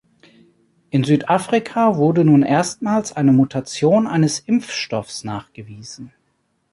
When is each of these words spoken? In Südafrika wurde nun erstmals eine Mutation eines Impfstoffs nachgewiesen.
In 0.89 1.03
Südafrika 1.03 1.95
wurde 1.95 2.25
nun 2.25 2.41
erstmals 2.41 3.15
eine 3.15 3.31
Mutation 3.33 4.07
eines 4.07 4.39
Impfstoffs 4.39 5.23
nachgewiesen. 5.23 6.11